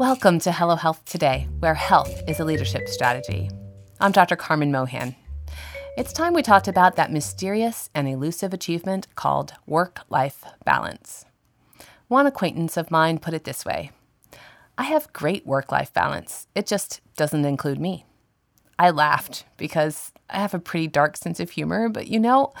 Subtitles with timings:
[0.00, 3.50] Welcome to Hello Health Today, where health is a leadership strategy.
[4.00, 4.34] I'm Dr.
[4.34, 5.14] Carmen Mohan.
[5.94, 11.26] It's time we talked about that mysterious and elusive achievement called work life balance.
[12.08, 13.90] One acquaintance of mine put it this way
[14.78, 18.06] I have great work life balance, it just doesn't include me.
[18.78, 22.54] I laughed because I have a pretty dark sense of humor, but you know,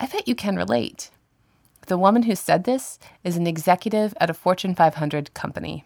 [0.00, 1.10] I bet you can relate.
[1.88, 5.84] The woman who said this is an executive at a Fortune 500 company.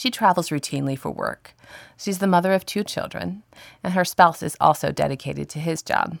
[0.00, 1.54] She travels routinely for work.
[1.98, 3.42] She's the mother of two children,
[3.84, 6.16] and her spouse is also dedicated to his job.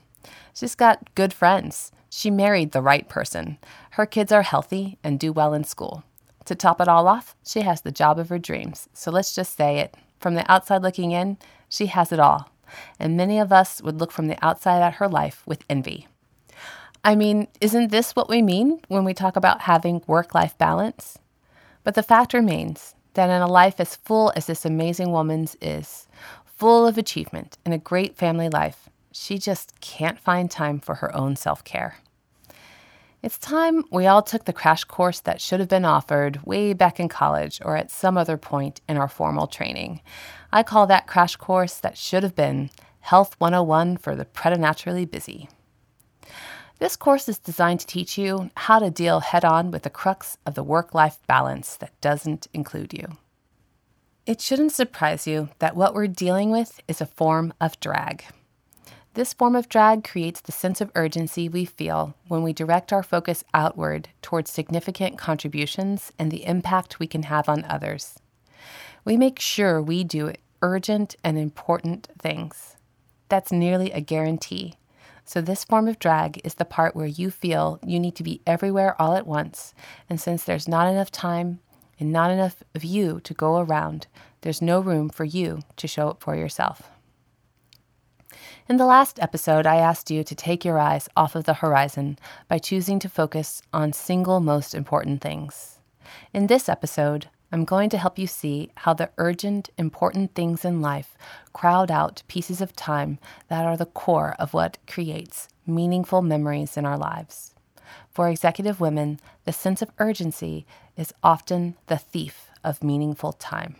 [0.52, 1.90] She's got good friends.
[2.10, 3.56] She married the right person.
[3.92, 6.04] Her kids are healthy and do well in school.
[6.44, 8.86] To top it all off, she has the job of her dreams.
[8.92, 9.96] So let's just say it.
[10.18, 11.38] From the outside looking in,
[11.70, 12.50] she has it all.
[12.98, 16.06] And many of us would look from the outside at her life with envy.
[17.02, 21.18] I mean, isn't this what we mean when we talk about having work life balance?
[21.82, 26.06] But the fact remains that in a life as full as this amazing woman's is,
[26.44, 31.14] full of achievement and a great family life, she just can't find time for her
[31.14, 31.96] own self care.
[33.22, 36.98] It's time we all took the crash course that should have been offered way back
[36.98, 40.00] in college or at some other point in our formal training.
[40.50, 45.48] I call that crash course that should have been Health 101 for the preternaturally busy.
[46.80, 50.38] This course is designed to teach you how to deal head on with the crux
[50.46, 53.06] of the work life balance that doesn't include you.
[54.24, 58.24] It shouldn't surprise you that what we're dealing with is a form of drag.
[59.12, 63.02] This form of drag creates the sense of urgency we feel when we direct our
[63.02, 68.18] focus outward towards significant contributions and the impact we can have on others.
[69.04, 70.32] We make sure we do
[70.62, 72.76] urgent and important things.
[73.28, 74.76] That's nearly a guarantee
[75.30, 78.40] so, this form of drag is the part where you feel you need to be
[78.48, 79.74] everywhere all at once.
[80.08, 81.60] And since there's not enough time
[82.00, 84.08] and not enough of you to go around,
[84.40, 86.90] there's no room for you to show up for yourself.
[88.68, 92.18] In the last episode, I asked you to take your eyes off of the horizon
[92.48, 95.78] by choosing to focus on single most important things.
[96.34, 100.80] In this episode, I'm going to help you see how the urgent, important things in
[100.80, 101.16] life
[101.52, 103.18] crowd out pieces of time
[103.48, 107.54] that are the core of what creates meaningful memories in our lives.
[108.10, 110.64] For executive women, the sense of urgency
[110.96, 113.76] is often the thief of meaningful time.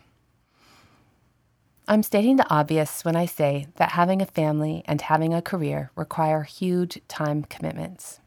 [1.87, 5.91] I'm stating the obvious when I say that having a family and having a career
[5.97, 8.21] require huge time commitments.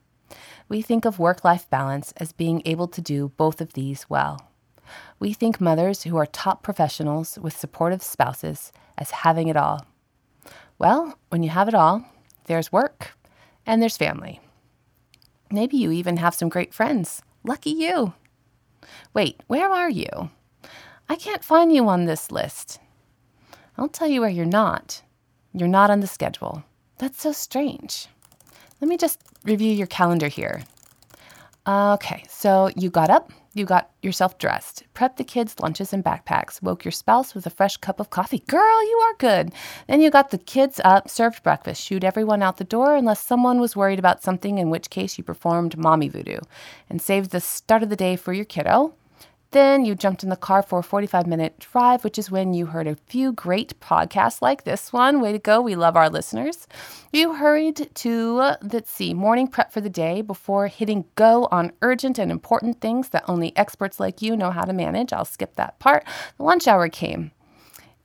[0.67, 4.52] We think of work life balance as being able to do both of these well.
[5.19, 9.85] We think mothers who are top professionals with supportive spouses as having it all.
[10.77, 12.05] Well, when you have it all,
[12.45, 13.17] there's work
[13.65, 14.39] and there's family.
[15.51, 17.21] Maybe you even have some great friends.
[17.43, 18.13] Lucky you.
[19.13, 20.29] Wait, where are you?
[21.07, 22.79] I can't find you on this list.
[23.77, 25.01] I'll tell you where you're not.
[25.53, 26.63] You're not on the schedule.
[26.97, 28.07] That's so strange.
[28.81, 30.63] Let me just review your calendar here.
[31.67, 36.61] Okay, so you got up, you got yourself dressed, prepped the kids' lunches and backpacks,
[36.61, 38.39] woke your spouse with a fresh cup of coffee.
[38.47, 39.53] Girl, you are good.
[39.87, 43.59] Then you got the kids up, served breakfast, shooed everyone out the door unless someone
[43.59, 46.39] was worried about something, in which case you performed mommy voodoo,
[46.89, 48.95] and saved the start of the day for your kiddo.
[49.53, 52.65] Then you jumped in the car for a 45 minute drive, which is when you
[52.65, 55.21] heard a few great podcasts like this one.
[55.21, 55.61] Way to go.
[55.61, 56.67] We love our listeners.
[57.11, 62.17] You hurried to, let's see, morning prep for the day before hitting go on urgent
[62.17, 65.13] and important things that only experts like you know how to manage.
[65.13, 66.03] I'll skip that part.
[66.37, 67.31] The lunch hour came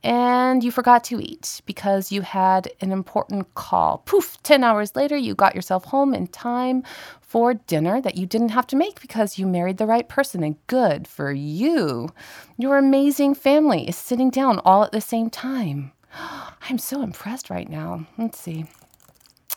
[0.03, 3.99] and you forgot to eat because you had an important call.
[3.99, 6.83] Poof, 10 hours later, you got yourself home in time
[7.21, 10.55] for dinner that you didn't have to make because you married the right person, and
[10.67, 12.09] good for you.
[12.57, 15.91] Your amazing family is sitting down all at the same time.
[16.69, 18.07] I'm so impressed right now.
[18.17, 18.65] Let's see.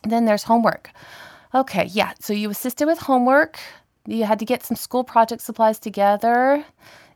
[0.02, 0.90] Then there's homework.
[1.54, 3.58] Okay, yeah, so you assisted with homework.
[4.06, 6.64] You had to get some school project supplies together.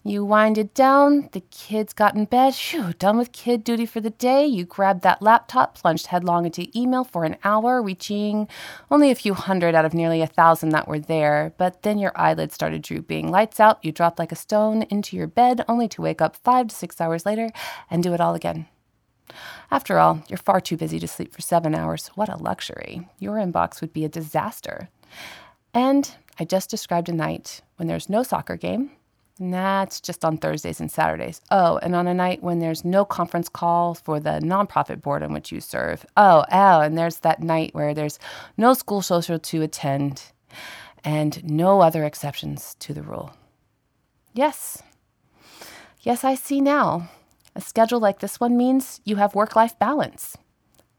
[0.06, 4.10] You winded down, the kids got in bed, shoo, done with kid duty for the
[4.10, 4.46] day.
[4.46, 8.46] You grabbed that laptop, plunged headlong into email for an hour, reaching
[8.88, 11.54] only a few hundred out of nearly a thousand that were there.
[11.58, 13.32] But then your eyelids started drooping.
[13.32, 16.68] Lights out, you dropped like a stone into your bed, only to wake up five
[16.68, 17.50] to six hours later
[17.90, 18.68] and do it all again.
[19.72, 22.12] After all, you're far too busy to sleep for seven hours.
[22.14, 23.08] What a luxury.
[23.18, 24.88] Your inbox would be a disaster.
[25.74, 28.92] And I just described a night when there's no soccer game,
[29.38, 31.40] that's just on Thursdays and Saturdays.
[31.50, 35.32] Oh, and on a night when there's no conference call for the nonprofit board in
[35.32, 36.06] which you serve.
[36.16, 38.18] Oh, oh, and there's that night where there's
[38.56, 40.32] no school social to attend
[41.04, 43.34] and no other exceptions to the rule.
[44.32, 44.82] Yes.
[46.00, 47.10] Yes, I see now.
[47.54, 50.36] A schedule like this one means you have work life balance.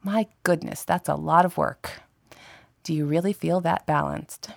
[0.04, 2.02] My goodness, that's a lot of work.
[2.84, 4.50] Do you really feel that balanced?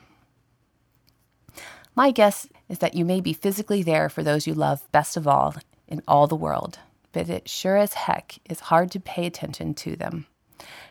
[1.94, 5.26] My guess is that you may be physically there for those you love best of
[5.26, 5.54] all
[5.88, 6.78] in all the world,
[7.12, 10.26] but it sure as heck is hard to pay attention to them.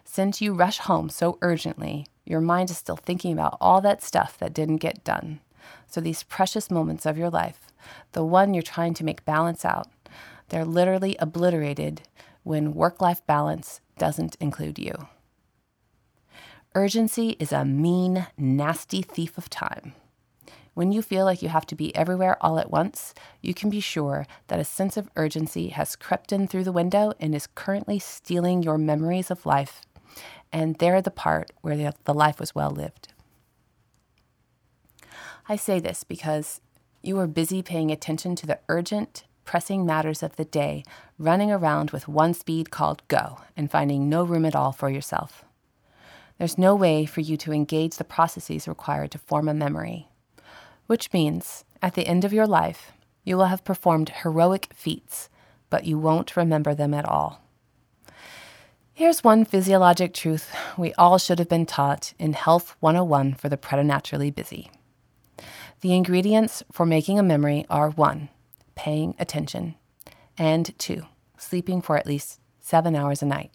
[0.04, 4.38] Since you rush home so urgently, your mind is still thinking about all that stuff
[4.40, 5.40] that didn't get done.
[5.88, 7.72] So these precious moments of your life,
[8.12, 9.88] the one you're trying to make balance out,
[10.50, 12.02] they're literally obliterated
[12.44, 15.08] when work life balance doesn't include you.
[16.76, 19.94] Urgency is a mean, nasty thief of time.
[20.80, 23.82] When you feel like you have to be everywhere all at once, you can be
[23.82, 28.00] sure that a sense of urgency has crept in through the window and is currently
[28.00, 29.82] stealing your memories of life.
[30.54, 33.10] And they're the part where the, life was well lived.
[35.50, 36.62] I say this because
[37.02, 40.86] you are busy paying attention to the urgent, pressing matters of the day,
[41.18, 45.44] running around with one speed called go and finding no room at all for yourself.
[46.38, 50.09] There's no way for you to engage the processes required to form a memory,
[50.90, 52.94] which means at the end of your life,
[53.24, 55.30] you will have performed heroic feats,
[55.70, 57.44] but you won't remember them at all.
[58.92, 63.56] Here's one physiologic truth we all should have been taught in Health 101 for the
[63.56, 64.72] preternaturally busy.
[65.82, 68.28] The ingredients for making a memory are 1
[68.74, 69.76] paying attention,
[70.40, 71.04] and two,
[71.38, 73.52] sleeping for at least seven hours a night.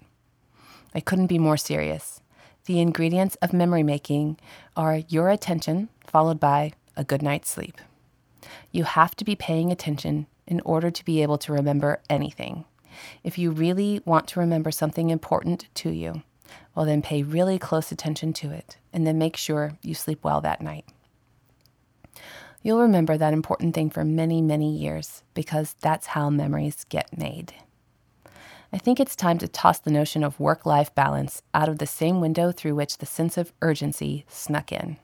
[0.94, 2.20] I couldn't be more serious.
[2.66, 4.38] The ingredients of memory making
[4.76, 7.80] are your attention, followed by a good night's sleep.
[8.70, 12.64] You have to be paying attention in order to be able to remember anything.
[13.22, 16.22] If you really want to remember something important to you,
[16.74, 20.40] well, then pay really close attention to it and then make sure you sleep well
[20.40, 20.84] that night.
[22.62, 27.52] You'll remember that important thing for many, many years because that's how memories get made.
[28.72, 31.86] I think it's time to toss the notion of work life balance out of the
[31.86, 34.96] same window through which the sense of urgency snuck in.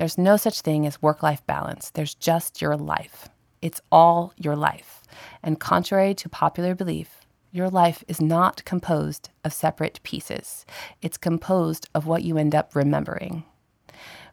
[0.00, 3.28] There's no such thing as work life balance, there's just your life.
[3.60, 5.02] It's all your life.
[5.42, 7.20] And contrary to popular belief,
[7.52, 10.64] your life is not composed of separate pieces.
[11.02, 13.44] It's composed of what you end up remembering.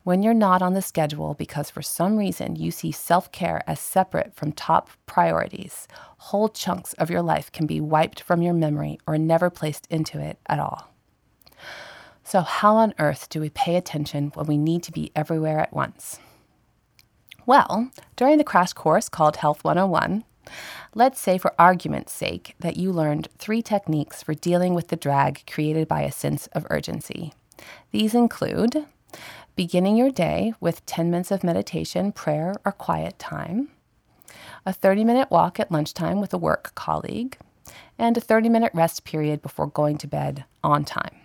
[0.04, 3.81] When you're not on the schedule because for some reason you see self care as
[3.81, 5.86] separate from top priorities,
[6.18, 10.18] whole chunks of your life can be wiped from your memory or never placed into
[10.18, 10.94] it at all.
[12.28, 15.72] So, how on earth do we pay attention when we need to be everywhere at
[15.72, 16.20] once?
[17.46, 20.26] Well, during the crash course called Health 101,
[20.94, 25.50] let's say for argument's sake that you learned three techniques for dealing with the drag
[25.50, 27.32] created by a sense of urgency.
[27.92, 28.86] These include
[29.56, 33.70] beginning your day with 10 minutes of meditation, prayer, or quiet time,
[34.66, 37.38] a 30 minute walk at lunchtime with a work colleague,
[37.98, 41.16] and a 30 minute rest period before going to bed on time.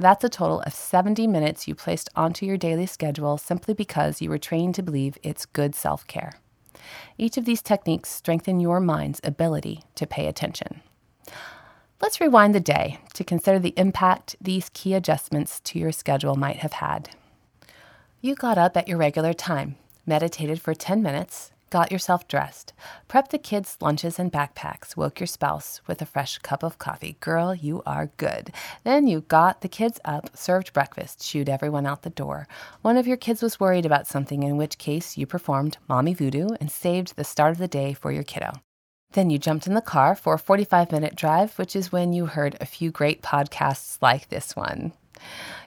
[0.00, 4.30] That's a total of 70 minutes you placed onto your daily schedule simply because you
[4.30, 6.32] were trained to believe it's good self care.
[7.18, 10.80] Each of these techniques strengthen your mind's ability to pay attention.
[12.00, 16.56] Let's rewind the day to consider the impact these key adjustments to your schedule might
[16.60, 17.10] have had.
[18.22, 19.76] You got up at your regular time,
[20.06, 22.72] meditated for 10 minutes, got yourself dressed,
[23.08, 27.16] prepped the kids' lunches and backpacks, woke your spouse with a fresh cup of coffee.
[27.20, 28.52] Girl, you are good.
[28.84, 32.48] Then you got the kids up, served breakfast, shooed everyone out the door.
[32.82, 36.48] One of your kids was worried about something, in which case you performed mommy voodoo
[36.60, 38.52] and saved the start of the day for your kiddo.
[39.12, 42.26] Then you jumped in the car for a 45 minute drive, which is when you
[42.26, 44.92] heard a few great podcasts like this one.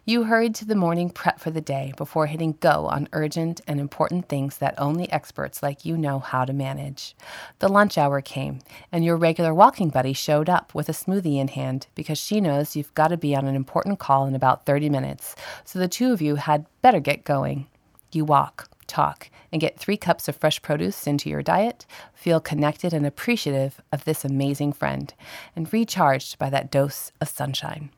[0.06, 3.80] You hurried to the morning prep for the day before hitting go on urgent and
[3.80, 7.16] important things that only experts like you know how to manage.
[7.60, 8.60] The lunch hour came,
[8.92, 12.76] and your regular walking buddy showed up with a smoothie in hand because she knows
[12.76, 16.12] you've got to be on an important call in about 30 minutes, so the two
[16.12, 17.68] of you had better get going.
[18.12, 22.94] You walk, talk, and get three cups of fresh produce into your diet, feel connected
[22.94, 25.14] and appreciative of this amazing friend,
[25.56, 27.90] and recharged by that dose of sunshine.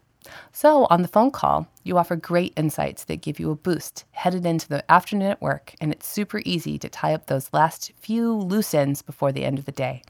[0.52, 4.46] So, on the phone call, you offer great insights that give you a boost headed
[4.46, 8.34] into the afternoon at work, and it's super easy to tie up those last few
[8.34, 10.02] loose ends before the end of the day.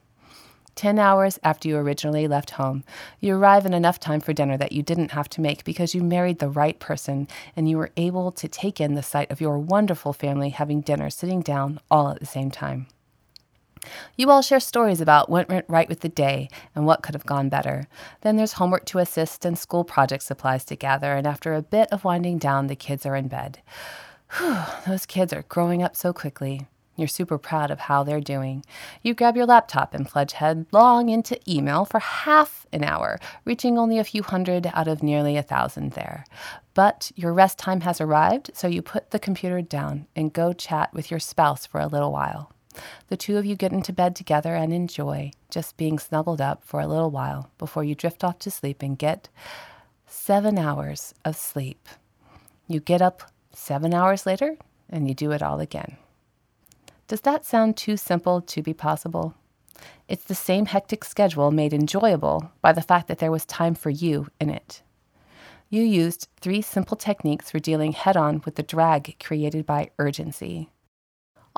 [0.76, 2.84] 10 hours after you originally left home,
[3.18, 6.02] you arrive in enough time for dinner that you didn't have to make because you
[6.02, 9.58] married the right person and you were able to take in the sight of your
[9.58, 12.86] wonderful family having dinner sitting down all at the same time.
[14.16, 17.26] You all share stories about what went right with the day and what could have
[17.26, 17.88] gone better.
[18.22, 21.88] Then there's homework to assist and school project supplies to gather, and after a bit
[21.92, 23.60] of winding down, the kids are in bed.
[24.38, 26.66] Whew, those kids are growing up so quickly.
[26.96, 28.64] You're super proud of how they're doing.
[29.02, 33.98] You grab your laptop and plunge headlong into email for half an hour, reaching only
[33.98, 36.24] a few hundred out of nearly a thousand there.
[36.72, 40.92] But your rest time has arrived, so you put the computer down and go chat
[40.94, 42.50] with your spouse for a little while.
[43.08, 46.80] The two of you get into bed together and enjoy just being snuggled up for
[46.80, 49.28] a little while before you drift off to sleep and get
[50.06, 51.88] seven hours of sleep.
[52.66, 54.56] You get up seven hours later
[54.90, 55.96] and you do it all again.
[57.08, 59.34] Does that sound too simple to be possible?
[60.08, 63.90] It's the same hectic schedule made enjoyable by the fact that there was time for
[63.90, 64.82] you in it.
[65.68, 70.70] You used three simple techniques for dealing head on with the drag created by urgency.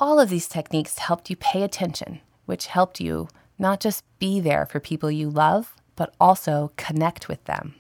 [0.01, 3.29] All of these techniques helped you pay attention, which helped you
[3.59, 7.75] not just be there for people you love, but also connect with them.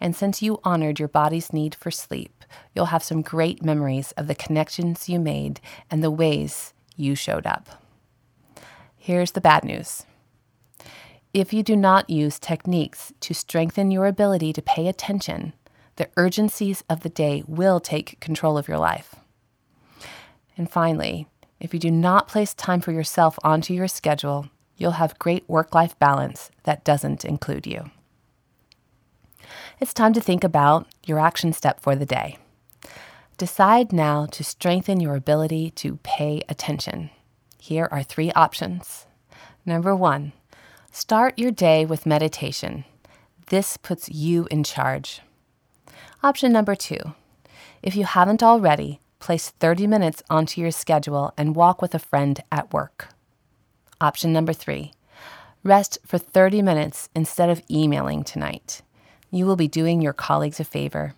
[0.00, 2.44] And since you honored your body's need for sleep,
[2.76, 5.60] you'll have some great memories of the connections you made
[5.90, 7.68] and the ways you showed up.
[8.96, 10.06] Here's the bad news.
[11.34, 15.54] If you do not use techniques to strengthen your ability to pay attention,
[15.96, 19.16] the urgencies of the day will take control of your life.
[20.56, 21.26] And finally,
[21.60, 25.74] if you do not place time for yourself onto your schedule, you'll have great work
[25.74, 27.90] life balance that doesn't include you.
[29.80, 32.38] It's time to think about your action step for the day.
[33.36, 37.10] Decide now to strengthen your ability to pay attention.
[37.58, 39.06] Here are three options.
[39.64, 40.32] Number one,
[40.90, 42.84] start your day with meditation.
[43.46, 45.20] This puts you in charge.
[46.22, 46.98] Option number two,
[47.82, 52.42] if you haven't already, place 30 minutes onto your schedule and walk with a friend
[52.50, 53.08] at work.
[54.00, 54.92] Option number three,
[55.62, 58.82] rest for 30 minutes instead of emailing tonight.
[59.30, 61.14] You will be doing your colleagues a favor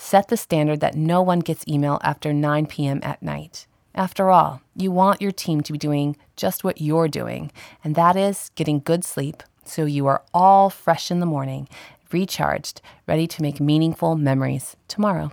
[0.00, 3.00] set the standard that no one gets email after 9 p.m.
[3.02, 3.66] at night.
[3.94, 7.52] After all, you want your team to be doing just what you're doing,
[7.84, 11.68] and that is getting good sleep so you are all fresh in the morning,
[12.10, 15.32] recharged, ready to make meaningful memories tomorrow.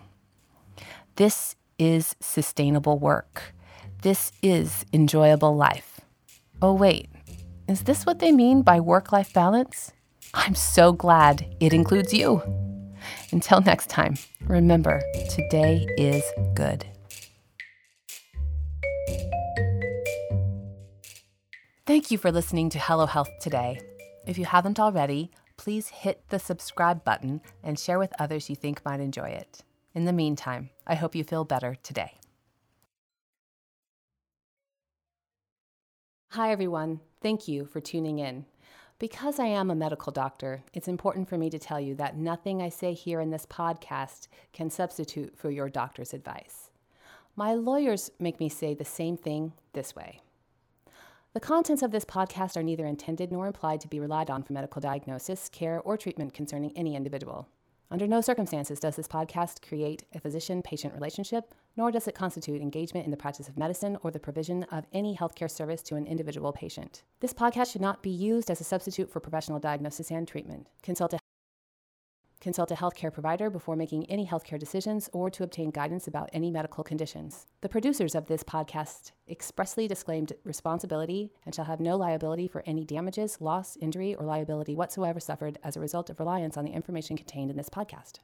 [1.15, 3.53] This is sustainable work.
[4.01, 6.01] This is enjoyable life.
[6.61, 7.09] Oh, wait,
[7.67, 9.91] is this what they mean by work life balance?
[10.33, 12.41] I'm so glad it includes you.
[13.31, 16.23] Until next time, remember today is
[16.55, 16.85] good.
[21.85, 23.79] Thank you for listening to Hello Health today.
[24.25, 28.83] If you haven't already, please hit the subscribe button and share with others you think
[28.83, 29.63] might enjoy it.
[29.97, 32.19] In the meantime, I hope you feel better today.
[36.33, 36.99] Hi, everyone.
[37.19, 38.45] Thank you for tuning in.
[38.99, 42.61] Because I am a medical doctor, it's important for me to tell you that nothing
[42.61, 46.69] I say here in this podcast can substitute for your doctor's advice.
[47.35, 50.21] My lawyers make me say the same thing this way.
[51.33, 54.53] The contents of this podcast are neither intended nor implied to be relied on for
[54.53, 57.47] medical diagnosis, care, or treatment concerning any individual.
[57.89, 62.61] Under no circumstances does this podcast create a physician patient relationship, nor does it constitute
[62.61, 66.05] engagement in the practice of medicine or the provision of any healthcare service to an
[66.05, 67.03] individual patient.
[67.21, 70.67] This podcast should not be used as a substitute for professional diagnosis and treatment.
[70.83, 71.19] Consult a
[72.47, 76.49] Consult a healthcare provider before making any healthcare decisions or to obtain guidance about any
[76.49, 77.45] medical conditions.
[77.59, 82.85] The producers of this podcast expressly disclaimed responsibility and shall have no liability for any
[82.85, 87.17] damages, loss, injury, or liability whatsoever suffered as a result of reliance on the information
[87.17, 88.19] contained in this podcast.